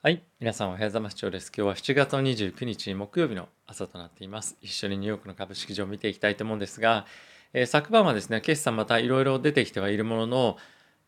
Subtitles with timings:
[0.00, 0.22] はい。
[0.38, 1.16] 皆さんおはようございます。
[1.16, 1.50] 長です。
[1.52, 4.56] 今日は7月の29日木曜日の朝となっています。
[4.62, 7.04] 一緒にニューヨークの株式場を見ていきたいと思うんですが、
[7.52, 10.56] えー昨晩はですね、決算またいろいろ出てきてはいるものの、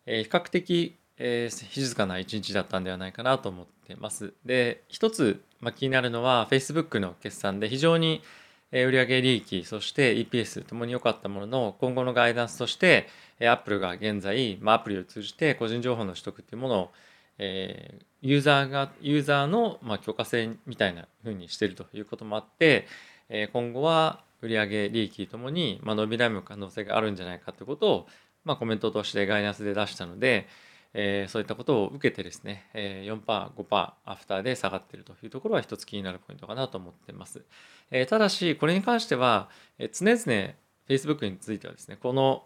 [0.06, 4.34] えー比較的、えー静かな一日だったんではないかなと思っています。
[4.44, 8.22] で、一つ、まあ、気になるのは Facebook の決算で非常に
[8.72, 13.06] えー売上利益、そして EPS ともに良かったものの、今後のガイダンスとして、
[13.38, 16.90] えー Apple が現在、まあ、アプリを通じて個人情報の取得っていうものを、
[17.40, 22.86] えーユーザーが、ユーザーの、まあ、許可制みたいな風にしてるということもあって、
[23.30, 28.06] えー今後は売上利益ともに、まあ、伸び悩む可能性があるんじゃないかということを、
[28.44, 30.48] まあ、コメントとしてガイダンスで出したので、
[30.92, 37.42] えーそういったことを受けてですね、えー、4%、5%アフターで下がっているというところは一つ気になるポイントかなと思っています。
[37.90, 40.54] えーただし、これに関しては、えー常々
[40.88, 42.44] Facebook についてはですね、この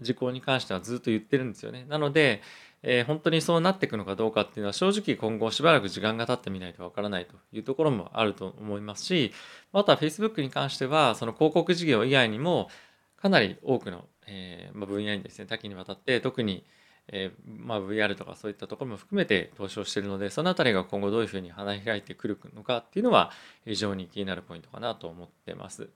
[0.00, 1.84] 事項に関してはずっと言ってるんですよね。
[1.88, 2.42] なので、
[2.82, 9.32] えー本当にそうなっていくのかどうかっていうのは正直今後しばらく時間が経ってみないとわからないというところもあると思いますし、
[9.72, 12.68] あとは Facebook に関してはその広告事業以外にも
[13.16, 16.64] かなり多くの、えーまあ、分野にですね多岐にわたって特に、
[17.08, 23.30] えーまあ、VR とかそういったところも含めて投資をしているのでそのあたりが今後どういうふうに花開いてくるのかっていうのは
[23.64, 25.88] 非常に気になるポイントかなと思ってます。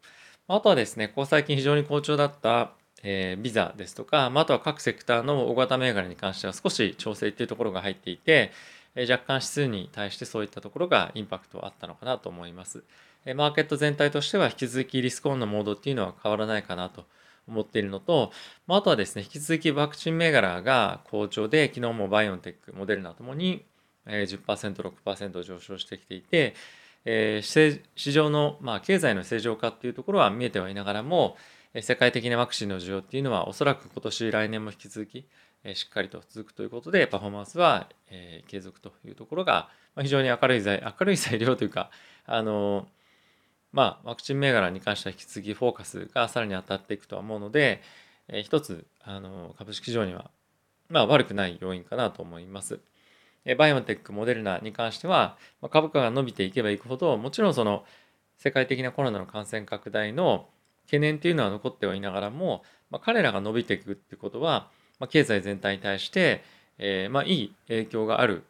[0.48, 8.52] あとはですね、ここ最近非常に好調だった、えービザですとか、まああとは各セクターの大型銘柄に関しては少し調整っていうところが入っていて、
[8.94, 12.82] えー若干指数に対してそういったところがインパクトあったのかなと思います。
[13.24, 17.04] えーマーケット全体としては引き続きリスクオンのモードっていうのは変わらないかなと
[17.48, 18.32] 思っているのと、
[18.66, 23.64] まあ、あとはですね、引き続きワクチン銘柄が好調で、昨日もバイオンテック、モデルナともに
[24.06, 26.54] 10%、6%上昇してきていて、
[27.04, 31.36] えー市場の、まあ、経済の正常化っていうところは見えてはいながらも、
[31.74, 35.26] 世界的なワクチンの需要っていうのはおそらく今年来年も引き続き、
[35.74, 37.88] しっかりと続くということでパフォーマンスは、
[38.48, 39.68] 継続というところが、
[40.00, 41.90] 非常に明るい材明るい材料というか
[42.24, 42.86] あの
[43.72, 47.82] まあワクチン銘柄に関しては引き続きフォーカスがさらに当たっていくとは思うので、
[48.42, 50.30] 一つあの株式市場には
[50.88, 52.80] まあ悪くない要因かなと思います。
[53.56, 57.84] バイオンテック、モデルナに関しては、まあ株価が伸びていけばいくほど、もちろんその
[58.36, 60.48] 世界的なコロナの感染拡大の
[60.90, 64.68] 懸念っていうのは残ってはいながらも、まあ、彼らが伸びていくってことは、
[64.98, 66.42] まあ、経済全体に対して、
[66.78, 68.42] えーまあ、いい影響がある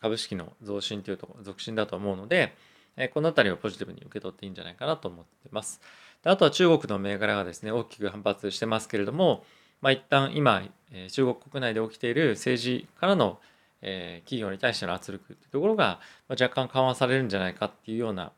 [0.00, 2.54] 株式の増進というとこ、続進だと思うので、
[2.96, 5.80] えーこのあたりをポジティブに受け取っていいんじゃないかなと思ってます。
[6.22, 9.44] であとは中国の銘柄がですね、大きく反発してますけれども、
[9.80, 13.40] まあ、一旦今、えー中国国内で起きている政治からの
[13.80, 15.98] えー企業に対しての圧力というところが
[16.28, 18.32] まあ若干緩和されるんじゃないかっていうような、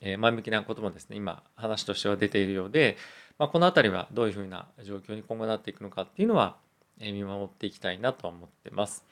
[0.00, 2.96] え前向きなこともですね今話としては出ているようで、
[3.38, 6.56] まあ、この辺りはどういうふうな状況に今後なっていくのかっていうのは、
[7.00, 9.04] え見守っていきたいなとは思ってます。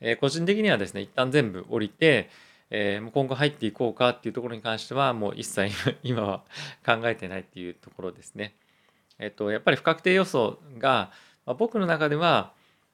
[0.00, 2.28] えー個人的にはですね一旦全部降りて、
[2.70, 5.70] えーもう今後入っていこうかっていうところに関してはもう一切
[6.02, 6.42] 今は
[6.84, 8.54] 考えてないっていうところですね。
[9.18, 11.10] えっとやっぱり不確定要素が、
[11.46, 12.52] まあ、僕の中では、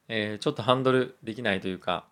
[0.09, 2.05] えーちょっとハンドルできないというか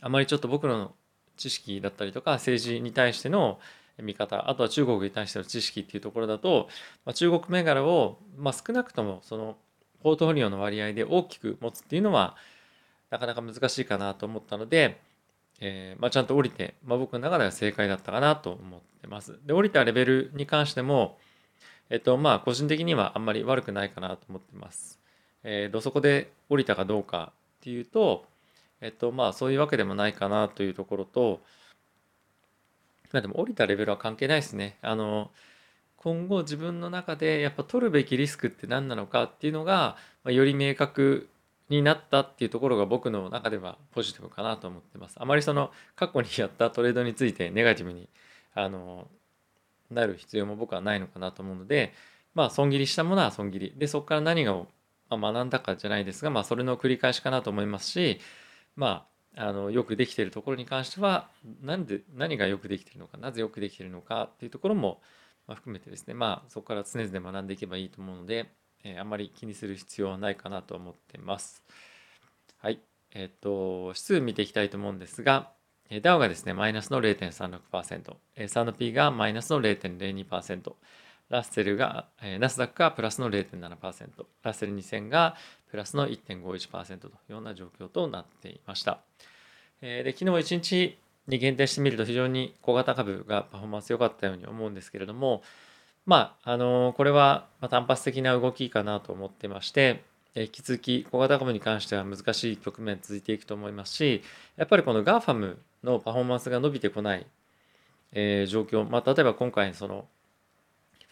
[0.00, 0.94] あまりちょっと僕の
[1.36, 3.58] 知識だったりとか政治に対しての
[3.98, 6.68] 見方あとは中国に対しての知識っていうところだと、
[7.04, 9.56] まあ、中国銘柄を、まあ、少なくともその
[10.02, 12.36] ポートフォリオの割合で大きく持つっていうのは
[13.10, 15.00] なかなか難しいかなと思ったので、
[15.60, 19.38] えーまあ、ちゃんと降りて、まあ、僕の中では正解だったかなと思ってます。
[19.46, 21.18] で降りたレベルに関しても、
[21.88, 25.00] えっとまあ、個人的にはあんまり悪くないかなと思ってます。
[25.42, 28.26] えーどそこで降りたかどうかっていうと、
[28.80, 31.40] えっとまあそういうわけでもないかなというところと、
[33.16, 34.76] まあでも降りたレベルは関係ないですね。
[34.82, 35.30] あの、
[35.96, 41.30] 今後自分の中でやっぱ取るべきリスクって何なのかっていうのが、まあ、より明確
[41.70, 45.16] になったっていうところが僕の中ではポジティブかなと思ってます。
[45.18, 48.10] あまりその過去にやったトレードについてネガティブに
[48.54, 49.08] あの
[49.90, 51.94] なる必要も僕はないのかなと思うので、
[52.34, 53.72] まあ損切りしたものは損切り。
[53.78, 54.68] で、そこから何がを
[55.10, 58.20] 学んだかじゃないですが、まあそれの繰り返しかなと思いますし、
[58.76, 61.28] まあ、あのよくできているところに関しては
[61.62, 65.00] なんで何がよくできているのかなぜよくできているのかっていうところも
[65.54, 68.50] 含めてですねまあそこから常々学んでいけばいいと思うので、
[68.82, 71.62] えーあんまり気にする必要はないかなと思ってます。
[72.58, 72.80] はい。
[73.12, 75.52] えっ、と、指数見ていきたいと思うんですが、
[75.90, 80.74] えー DAO がですね、マイナスの0.36%、えー S&P がマイナスの0.02%、
[81.28, 85.36] ラッセルが、えーナスダックがプラスの0.7%、ラッセル2000が
[85.70, 89.00] プラスの1.51%というような状況となっていました。
[89.82, 95.42] えーで昨日1日に限定してみると非常に小型株がパフォーマンス良かったように思うんですけれども、
[96.04, 104.22] まあ、あのこれは単発的な動きかなと思ってまして、え引き続き小型株に関しては難しい局面続いていくと思いますし、
[104.56, 107.26] やっぱりこの GAFAM のパフォーマンスが伸びてこない、
[108.12, 110.06] えー、状況、まあ、例えば今回その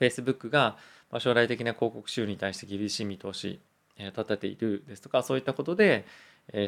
[0.00, 0.76] Facebook が
[1.18, 3.60] 将来的な広告収入に対して厳しい見通し
[3.98, 6.04] 立てているですとかそういったことで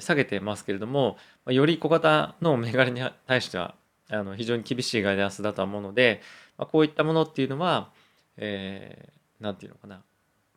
[0.00, 3.74] 下げてますけれどもより小型の銘柄に対しては
[4.08, 6.20] あの非常に厳しいガイダンスだとは思うので
[6.56, 7.90] こういったものっていうのは
[8.36, 10.02] 何、えー、て言うのかな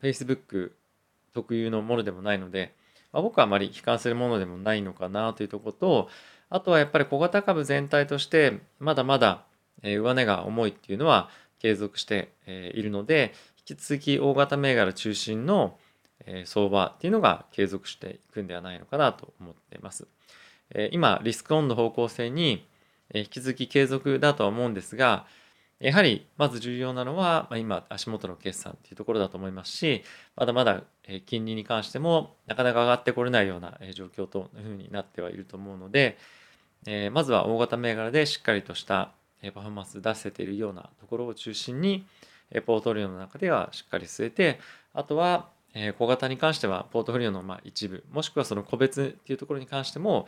[0.01, 0.71] Facebook
[1.33, 2.73] 特有のものでもないので、
[3.11, 6.09] まあ、僕はあまり悲観するものでもないのかなというところと
[6.49, 9.43] あとはやっぱり小型株全体としてまだまだ
[9.83, 13.33] 上値が重いっていうのは継続しているので
[13.67, 15.77] 引き続き大型銘柄中心の
[16.45, 20.07] 相場っていうのが継続していくんではないのかなと思っています。
[20.91, 22.67] 今リスクオンの方向性に
[23.13, 25.25] 引き続き継続だとは思うんですが
[25.79, 30.03] やはりまず重要なのは、ま、今足元の決算っていうところだと思いますし
[30.35, 30.83] まだまだ
[31.25, 36.17] 金利に関してもなかなか上がってこれないような状況というふうになってはいると思うので、
[36.85, 39.11] えまずは大型銘柄でしっかりとした
[39.53, 42.05] パフォーマンス出せているようなところを中心に
[42.65, 44.59] ポートフォリオの中ではしっかり据えて
[44.93, 45.49] あとは
[45.97, 50.27] 小型に関してはポートフォリオのま一部もしくはその個別っていうところに関しても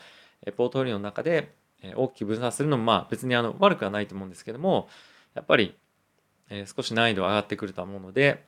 [0.55, 1.53] ポートフォリオの中で
[1.95, 4.87] 大きく分散するのもまあ別にあの悪くはないと思うんですけども
[5.33, 5.75] やっぱり
[6.75, 8.43] 少し難易度上がってくると思うので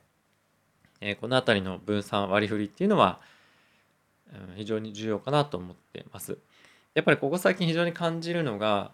[1.20, 3.20] この辺りの分散割り振りっていうのは
[4.56, 6.38] 非常に重要かなと思ってます。
[6.94, 8.92] やっぱりここ最近非常に感じるのが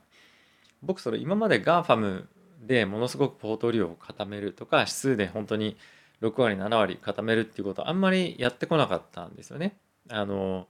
[0.83, 2.25] 僕それ今まで GAFAM
[2.67, 5.77] でものすごくポートリオを固めるとか指数で本当に
[6.23, 9.77] 6割7割固めるっていうことあんまりやってこなかったんですよね。
[10.09, 10.67] あの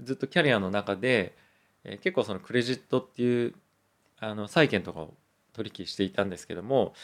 [0.00, 1.34] ずっとキャリアの中で、
[1.84, 3.54] え結構そのクレジットっていう
[4.18, 5.14] あの債券とかを
[5.52, 6.94] 取引していたんですけども、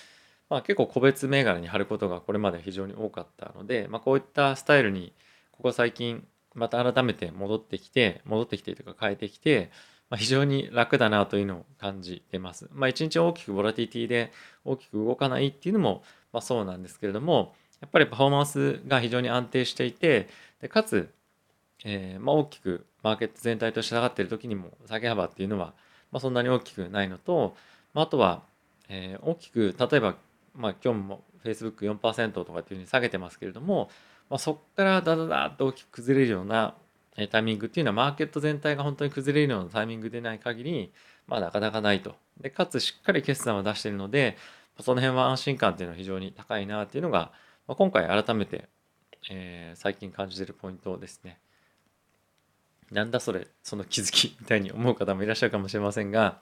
[0.49, 5.12] まあ、結構個別銘柄に貼ることがこれまで非常に多かったので、まあ、こういったスタイルに
[5.50, 9.70] ここ最近また改めて戻ってきて戻ってきてというか変えてきて、
[10.08, 12.69] まあ、非常に楽だなというのを感じてます。
[12.73, 14.32] まあ、一日大きくボラティティで
[14.64, 20.29] 大きく動かないっていうのも、まあ、そうなんですけれどもやっぱりパフォーマンスが非常に安定していて
[20.61, 21.12] でかつ、
[21.85, 25.75] えーまあ、大きくマーケット全体として下がっている時にも下げ幅っていうのは、
[26.11, 27.56] ま、そんなに大きくないのと、
[27.94, 28.43] まあ、とは、
[28.88, 30.17] えー、大きく例えば、
[30.55, 33.91] ま、今日も Facebook4% とかっていうふうに下げてますけれども、
[34.31, 36.75] ま、そこからダダダッと大きく崩れるような
[37.30, 40.92] タイミングっていうのはマーケット全体が本当に崩れるようなタイミングでない限り、
[41.26, 42.14] まあ、なかなかないと。
[42.40, 44.36] でかつしっかり決算を出しているので
[44.80, 47.32] その辺は安心感っていうのは非常に高いなっていうのが、
[47.66, 48.68] まあ、今回改めて、
[49.30, 51.38] えー、最近感じているポイントですね。
[52.90, 56.38] なんだそれその気づきみたいに思う方もいらっしゃるかもしれませんが、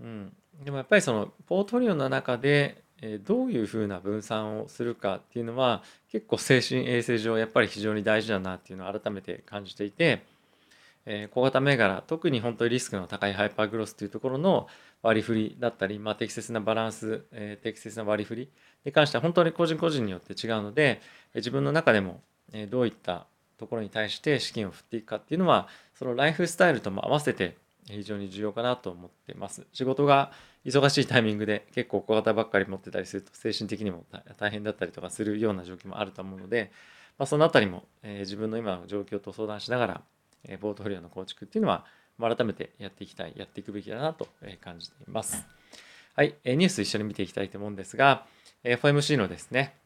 [0.00, 0.32] うん、
[0.64, 2.81] でもやっぱりそのポートフォリオの中で
[3.24, 10.22] どういうふうな分散をするかっていうのは結構精神衛生上やっぱり非常に大事だなっていうのを改めて感じていて、
[11.04, 14.68] え小型銘柄特に本当にリスクの高いハイパーグロスというところの
[15.02, 18.48] 割り振りだったり、まあ、適切なバランス、え適切な割り振り
[18.84, 21.00] に関しては本当に個人個人によって違うので
[21.34, 22.20] 自分の中でも
[22.70, 23.26] どういった
[23.58, 27.56] ところに対して資金を振っていくかっていうのはそのライフスタイルとも合わせて
[27.86, 29.66] 非常に重要かなと思ってます。
[29.72, 30.32] 仕事が
[30.64, 34.04] 忙しいタイミングで結構小型ばっかり持ってたりすると精神的にも
[34.38, 36.70] 大変だったりとかするような状況もあると思うので、
[37.18, 40.02] まあ、そのあたりも、え自分の今の状況と相談しながら、
[40.44, 41.84] えポートフォリオの構築っていうのは、
[42.18, 44.28] ま改めてやっていきたい、やっていくべきだなと
[44.62, 45.46] 感じています。
[46.14, 48.26] はい、えニュース一緒に見ていきたいと思うんですが、
[48.64, 49.76] FOMC のですね、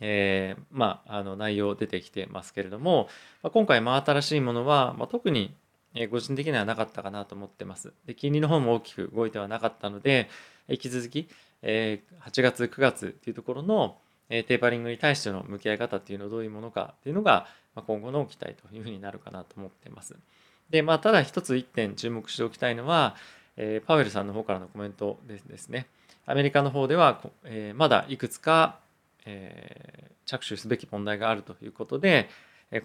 [0.00, 3.08] えー、まあ、あの内容出てきてますけれども、
[3.42, 5.54] まあ、今回真新しいものは、まあ、特に
[5.94, 7.92] え個人的にはなかったかなと思ってます。
[8.06, 10.28] で金利の方も大きく動いてはなかったので、
[10.68, 11.28] 引き続き、
[11.62, 20.16] え8月、9月っていうところの、えテーパリングに対しての向き合い方っていうのはどういうものかっていうのが、ま今後の期待というふうになるかなと思ってます。
[20.70, 23.16] で、まあ、ただ一つ一点注目しておきたいのは、
[23.56, 25.86] えパウエルさんの方からのコメントでですね。
[26.26, 28.78] アメリカの方では、えまだいくつか、
[29.26, 32.28] え着手すべき問題があるということで、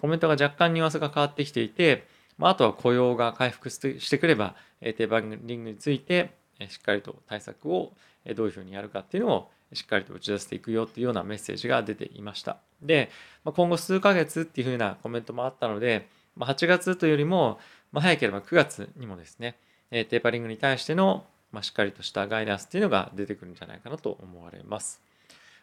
[0.01, 2.07] コメントが若干ニュアンスが変わってきていて、
[2.37, 6.31] まあ、あとは雇用が回復してくれば、テーパリングについて
[6.67, 7.93] しっかりと対策を
[8.35, 12.57] どういうふうにやるかっていうのをしっかりと打ち出していくよっていうようなメッセージが出ていました。
[12.81, 13.09] で、
[13.43, 17.59] まあ今後数ヶ月っていうふうなコメントもあったので、ま8月というよりも
[17.95, 19.55] ま、早ければ9月にもですね、
[19.89, 25.01] テーパリングに対してのましっかりとしたガイダンスっていうのが出てくるんじゃないかなと思われます。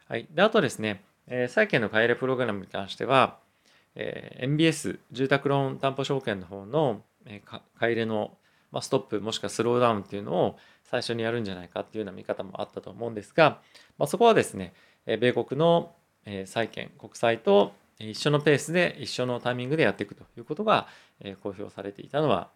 [0.08, 0.26] はい。
[0.30, 1.02] で、あとですね、
[1.48, 3.36] 債券の買い入れプログラムに関しては、
[3.94, 8.32] えー、MBS 住宅ローン担保証券の方の、えー、買い入れの、
[8.70, 13.60] まあ、ストップもしくはスローダウンっていうのを最初にやるんじゃないかっていうような見方もあったと思うんですが、
[13.98, 14.72] まあ、そこはですね、
[15.06, 15.92] えー、米国の、
[16.24, 20.88] えー、債券国債と一緒のペースで一緒のタイミングでやっていくということが、
[21.20, 22.48] えー、公表されていたのは、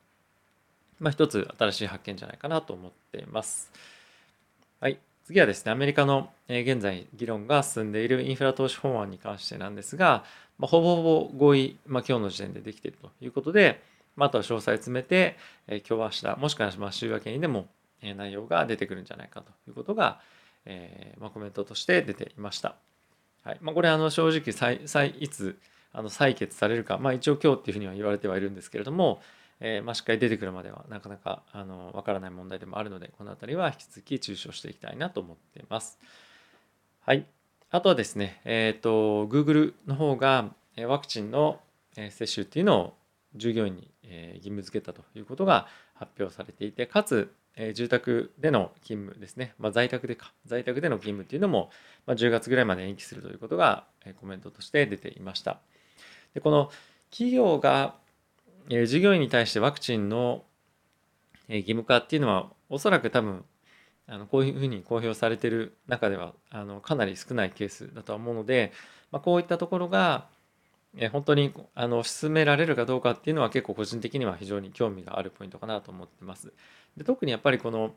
[0.98, 3.70] まあ、一つ新しい発見じゃないかなと思っています。
[4.80, 4.98] はい。
[5.26, 10.22] 次はですね、アメリカの現在議論が進んでいるインフラ投資法案に関してなんですが、
[10.56, 13.82] まあ、ほぼほぼ合意、まあ、今日の時点でできているということで、
[14.14, 17.66] まあ、あとは詳細詰めて、え今日明日、もしくはま週明けにでも
[18.00, 20.20] 内容が出てくるんじゃないかということが、
[20.64, 22.76] えーまあ、コメントとして出ていました。
[23.42, 25.58] はいまあ、これあの正直再再いつ
[25.92, 29.20] あの採決されるか、まあ、一応今日っていうふうには言われてはいるんですけれども、
[29.60, 35.98] えー、まあ、しっかり出てくるまではなかなかあの分からない問題でもあるのでこの辺りは引き続き注視をしていきたいなと思っています。
[37.00, 37.24] はい、
[37.70, 41.60] あとはですね、えーと、Google の方がワクチンの
[41.94, 42.94] 接種っていうのを
[43.34, 43.90] 従業員に
[44.34, 47.32] 義務付けたということが発表されていてかつ
[47.74, 51.70] 住宅での勤務ですね、まあ、在宅でか在宅での勤務っていうのも、
[52.06, 53.84] 10月ぐらいまで延期するということが
[54.20, 55.60] コメントとして出ていました。
[56.34, 56.70] でこの
[57.10, 57.94] 企業が
[58.68, 60.44] え従業員に対してワクチンの
[61.48, 63.44] 義務化っていうのはおそらく多分
[64.08, 68.72] あのこういうふうに公表されてる中ではあのかなり少ないケースだとは思うので、
[69.10, 70.26] まあ、こういったところが
[70.96, 76.52] え本当にあの進められるかどうかっていうのは結構個人的には非常に興味があるポイントかなと思ってます。
[76.96, 77.94] で特にやっぱりこの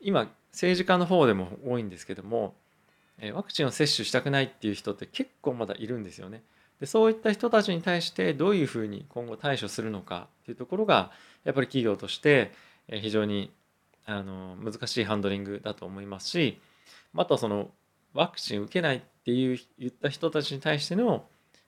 [0.00, 2.54] 今政治家の方でも多いんですけども
[3.18, 6.42] えワクチンを接種したくないっていう人って結構まだいるんですよね。
[6.80, 11.10] でそういった人たちに対してどういうふうに今後対処するのかっていうところが
[11.44, 12.52] やっぱり企業として
[12.88, 13.52] 非常に
[14.06, 16.60] あの難しいハンドリングだと思いますし
[17.16, 17.70] あとはその
[18.14, 21.24] ワクチン受けないっていう言った人たちに対しての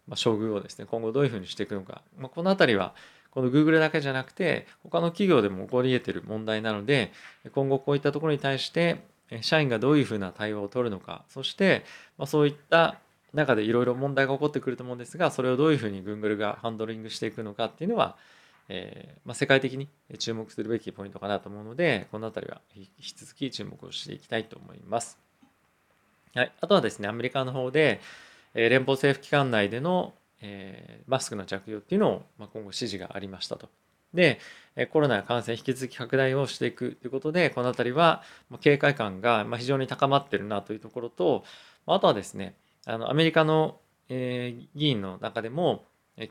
[0.08, 2.94] 処遇をですね今後どういうふうにしていくのか、まあ、この辺りは
[3.30, 7.12] この Google だけじゃなくて他の企業でも起こり得てる問題なので
[7.52, 9.04] 今後こういったところに対して
[9.42, 11.84] 社員がどういうふうな対応を取るのかそして
[12.18, 12.96] まそういった
[13.32, 18.16] 中でいろいろ問題が起こってくると思うんですがそれをどういうふうに Google がハンドリングしていくのかっていうのは、
[18.68, 25.18] えー、まあ、世界的に注目するべきポイントかなと思うのでこの辺りは引き続き注目をしていきたいと思います。
[26.34, 28.00] はい、あとはですねアメリカの方で
[28.54, 33.68] 連邦政府機関内での、えー、マスクの着用っていうのを、まあ、今後指示がありましたと。
[34.14, 34.40] で
[34.90, 38.22] コロナ感染引き続き拡大をしていくということでこの辺りは
[38.60, 41.44] 警戒感が非常に高まってるなというところと
[41.86, 42.54] あとはですね
[42.86, 45.84] あのアメリカの、えー、議員の中でも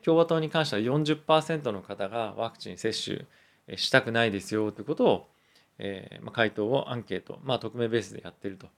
[0.03, 3.25] 共和党に関しては40%の方がワクチン接
[3.67, 5.29] 種したくないですよということを、
[5.77, 8.69] えーまあ、回答をアンケート、まあ、匿名ベースでやってるとい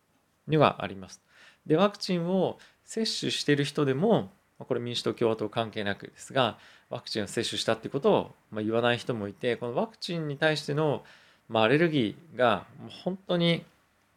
[0.51, 1.21] うのがあります。
[1.65, 6.57] でワクチンを接種している人でもこれ民主党共和党関係なくですが
[6.89, 11.03] ワクチンを接種したってことを、ま、言わない人もいてこのワクチンに対しての、
[11.49, 12.65] まあ、アレルギーが
[13.03, 13.63] 本当に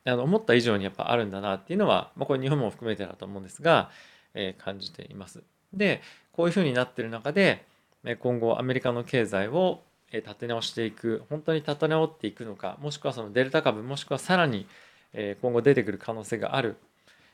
[0.06, 3.90] あの思った以上にやっぱあるんだなっていうのは、まあ、これ日本も含めてだと思うんですが、
[4.34, 5.42] えー、感じています。
[5.72, 7.64] でこういうふうになってる中で
[8.20, 9.82] 今後アメリカの経済を
[10.12, 14.66] 立て直していく本当に立て直っていくのかもしくはそのデルタ株もしくはさらに
[15.40, 16.76] 今後出てくる可能性がある、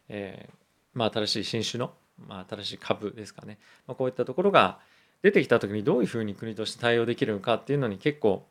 [0.09, 0.53] えー、
[0.95, 1.93] まあ、新しい新種の、
[2.27, 4.79] まあ、新しい株ですかね、まあ、こういったところが
[5.23, 8.47] 出てきた時にどういうふうに国として対応できるのかっていうのに結構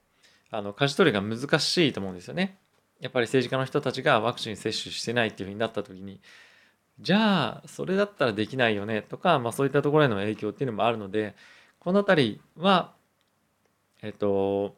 [0.51, 2.57] あの舵取りが難しいと思うんですよね。
[2.99, 6.19] やっぱり政治家の人たちがワクチン接種してないっていうふうになった時に
[6.99, 11.35] じゃあそれだったらできないよねとか、まあ、そういったところへの影響っていうのもあるので
[11.79, 12.93] この辺りは
[14.01, 14.75] えっと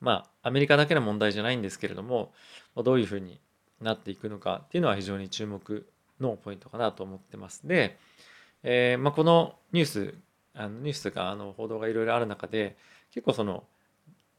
[0.00, 2.32] まあアメリカだけの問題じゃないんですけれども
[2.76, 3.40] どういうふうに
[3.80, 5.86] なっていくのかっていうのは非常に注目
[6.20, 7.66] のポイントかなと思ってます。
[7.66, 7.96] で、
[8.62, 10.14] えーまあ、このニュース
[10.54, 12.76] あのニュースとかあの報道がいろいろある中で
[13.12, 13.64] 結構その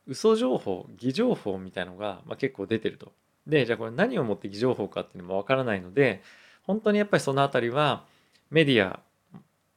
[0.09, 3.11] 嘘情報偽情報みたいのが、まあ、結構出てると。
[3.47, 6.21] でじゃあこれ何をもって偽情報かっていうのもわからないので
[6.63, 8.05] 本当にやっぱりその辺りは
[8.51, 8.99] メディア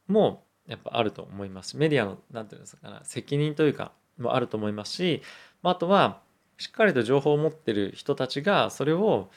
[0.08, 5.22] もやっぱあると思いますしメディアの何て言うんですかね責任というかもあると思いますし
[5.62, 6.20] まあとは
[6.58, 9.30] しっかりと情報を持ってる人たちがそれを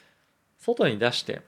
[0.58, 1.42] 外に出して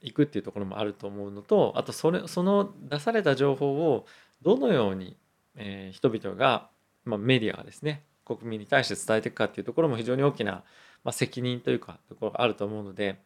[0.00, 4.06] いくっていうところもあると思うのとあとそれその出された情報を
[4.42, 5.16] どのように、
[5.56, 6.68] えー、人々が、
[7.04, 8.02] まあ、メディアがですね
[8.36, 10.62] 国民に対して伝えていくかっていうところも非常に大きな、
[11.02, 13.16] まあ、責任というかところがあると思うので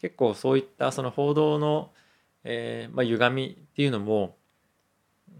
[0.00, 1.90] 結構そういったその報道の、
[2.44, 4.36] えーまあ、歪みっていうのも、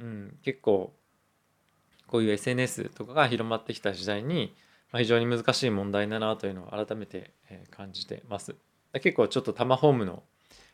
[0.01, 0.93] うん、結構
[2.07, 4.55] こういう SNS とかが広まってきた時代に、
[4.93, 7.33] まあ、非常に難しい問題だなというのを改めて
[7.71, 8.55] 感じてます。
[8.95, 10.23] 結構ちょっとタマホームの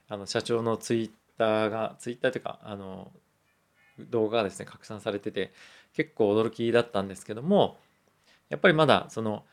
[0.09, 3.12] あの社長のツイッターがツイッターというかあの
[3.99, 5.52] 動画がですね拡散されてて
[5.94, 7.78] 結構驚きだったんですけども
[8.50, 9.45] やっぱりまだその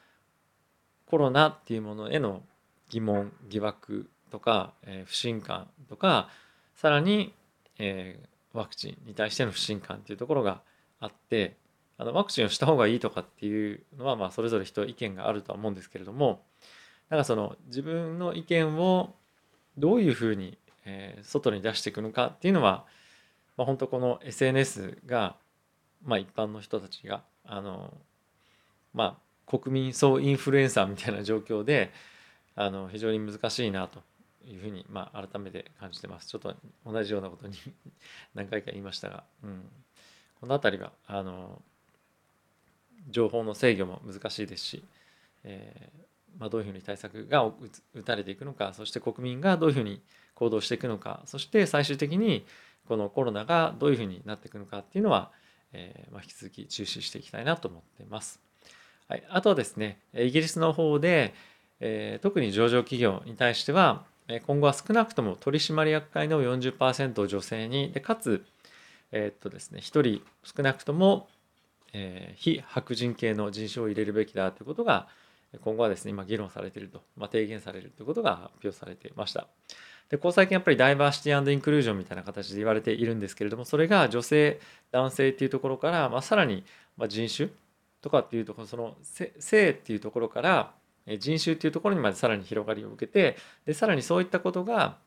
[1.05, 2.41] コロナっていうものへの
[2.89, 6.29] 疑問疑惑とか、えー、不信感とか
[6.75, 7.33] さらに、
[7.79, 10.61] えー、ワクチンに対しての不信感っていうところが
[10.99, 11.55] あって
[11.97, 16.43] あのワクチンをした方がいいとかっていうのはまあそれぞれ人意見があるとは思うんですけれども
[17.09, 19.15] なんかその自分の意見を
[19.77, 22.85] どういうふうに、えー、外に出していくのかっていうのは、
[23.55, 25.35] まあ、本当この SNS が、
[26.03, 27.93] まあ、一般の人たちがあの
[28.93, 31.91] まあ国民総インフルエンサーみたいな状況で
[32.55, 34.01] あの非常に難しいなと
[34.45, 36.27] いうふうに、まあ、改めて感じてます。
[36.27, 37.55] ちょっと同じようなことに
[38.33, 39.69] 何回か言いましたが、うん、
[40.39, 41.61] この辺りはあの
[43.09, 44.83] 情報の制御も難しいですし、
[45.43, 47.45] えー、まあ、どういうふうに対策が
[47.93, 50.01] 打たれていくのかそして国民がどういうふうに
[50.33, 52.45] 行動していくのかそして最終的に
[52.87, 55.31] このコロナがどういうふうになっていくのかっていうのは、
[55.73, 58.46] えー、まあ、引き続き注視していきたいなと思っています。
[59.07, 61.33] はい、あとはですねイギリスの方で、
[61.79, 64.03] えー、特に上場企業に対しては
[64.45, 68.45] 今後は少なくとも取締役会の40%を女性にでかつ、
[69.13, 71.29] えー、っとですね、1人少なくとも、
[71.93, 75.07] えー、非白人系の人種を入れるべきだということが
[75.61, 79.47] 今後はですね今議論されていると、まあ、提言されるということが発表されていました。
[80.09, 84.59] でこう最近やっぱりダイバーシティインクルージョンみたいな形で言われているんですけれどもそれが女性
[84.91, 86.63] 男性っていうところから、まあ、さらに
[87.07, 87.49] 人種
[88.01, 90.71] とかっていうところその性っていうところから
[91.19, 94.97] 人種っていうところにまでさらに広がりを受けてでさらにそういったことが、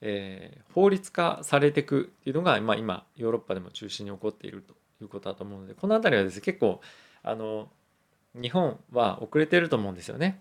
[0.00, 6.80] えー、法律化されていくっていうのが、まあ、今ヨーロッパでも中心に起こっているということだと思うのでこの辺りはですね結構
[7.22, 7.68] あの
[8.34, 10.40] 日本は遅れてると思うんですよね。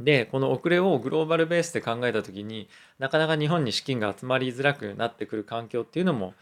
[0.00, 2.68] でこの遅れをグローバルベースで考えた時に
[2.98, 6.34] なかなか日本に資金が集まりづらくなってくる環境っていうのも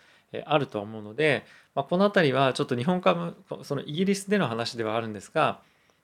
[0.46, 5.60] あると思うので、まあ、この辺りはちょっと日本株そのイギリスでの話ではあるんですが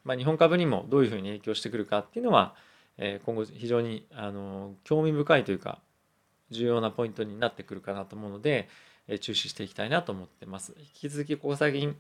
[0.09, 2.55] まあ、日本株にもどういうふうに影響してくるかっていうのは、
[2.97, 5.79] え今後非常にあの興味深いというか
[6.51, 8.69] 重要なポイントになってくるかなと思うので、
[9.07, 10.75] え注視していきたいなと思ってます。
[10.79, 11.95] 引き続きここ最近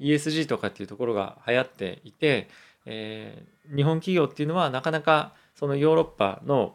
[0.00, 2.48] ESG とかっていうところが流行っていて、
[2.86, 6.74] えー、日本企業っていうのはなかなかそのヨーロッパの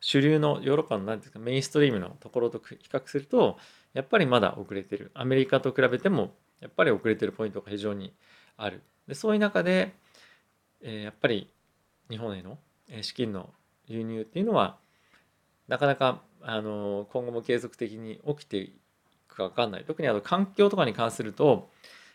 [0.00, 3.58] 主流のヨーロッパの何ていうかメインストリームのところと比較すると
[3.92, 5.10] やっぱりまだ遅れてる。
[5.14, 8.12] アメリカと比べてもやっぱり遅れてるポイントが非常に
[8.56, 8.82] ある。
[9.06, 9.94] でそういう中で
[10.80, 11.50] えやっぱり
[12.08, 12.58] 日本への
[13.02, 13.50] 資金の
[13.86, 14.78] 輸入っていうのは
[15.68, 18.72] なかなかあの今後も継続的に起きてい
[19.28, 19.84] くか分かんない。
[19.84, 21.70] 特にあの環境とかに関すると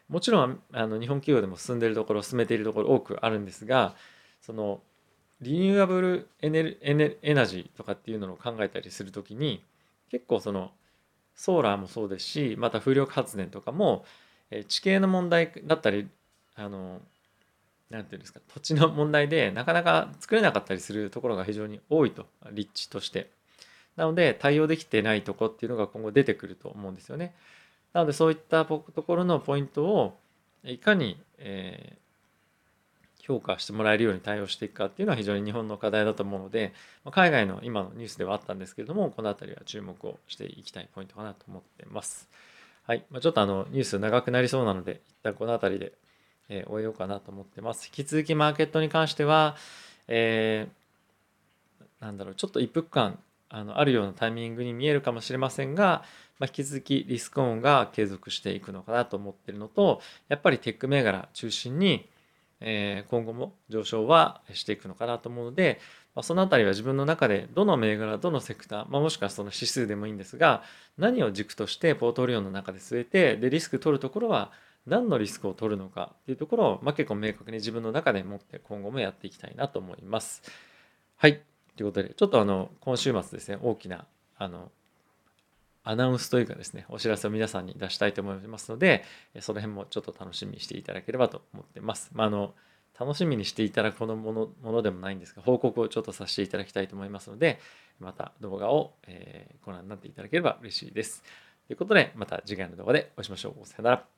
[0.08, 3.96] もちろんあの日本企業でも進んでいるところ進めているところ多くあるんですが
[4.42, 4.82] その
[5.42, 9.64] リニューアブルエネエネエナジーとかっていうのを考えたりする時に
[10.10, 10.72] 結構その
[11.36, 14.06] ソーラーもそうですしまた風力発電とかも
[14.68, 16.08] 地形の問題だったり
[16.56, 17.02] あの
[17.90, 23.30] 何て言うんですか土地の問題でなかなか作れなかったりするところが非常に多いと立地として。
[23.96, 27.34] なので対応できてないとこっていうのが今後出てくると思うんですよね。
[27.94, 30.20] なのでそういったところのポイントを
[30.64, 32.05] いかに、えー、
[33.26, 42.30] 評価してもらえるように対応していくかっていうのは非常に日本の課題だと思うのでま海外の今のニュースではあったんですけれどもこの辺りは注目をしていきたいポイントかなと思ってます。
[42.86, 45.94] はい、まあ、ちょっとあのニュース長くなりそうなので一旦この辺りで
[46.50, 47.88] えー、終えようかなと思ってます。
[47.88, 49.56] 引き続きマーケットに関しては、
[50.08, 56.04] えー、なんだろう、ちょっと一服感あのあるようなタイミングに見えるかもしれませんが、
[56.40, 62.08] まあ、引き続きリスクオンが継続していくのかなと思ってるのと、やっぱりテック銘柄中心に、
[62.68, 65.80] え、今後も上昇はしていくのかなと思うので、
[66.16, 70.64] ま、そのあたりは自分の中でどの銘柄、どのセクター、ま、もしくはその指数でもいいんですが、
[70.98, 74.52] 何を軸としてポートフォリオの中で据えて、で、リスク取るところは
[74.88, 80.42] 何のリスクを取るのかっていうところを、ま、結構明確に自分の中で持って今後もやっていきたいなと思います。
[81.18, 81.42] はい。
[81.78, 84.72] ということで、ちょっとあの、今週末ですね、大きな、あの、
[85.86, 89.04] アナウンスというかですね、お知らせを皆さんに出したいと思いますので、
[89.40, 92.10] その辺もちょっと楽しみにしていただければと思ってます。
[92.14, 92.54] まあ、あの、
[93.00, 97.60] 楽しみにしていただくものものでもないんですが、報告をちょっとさせていただきたいと思いますので、
[98.00, 101.24] また動画を、えご覧になっていただければ嬉しいです。
[101.68, 103.66] ということで、また次回の動画でお会いしましょう。
[103.66, 104.15] さよなら。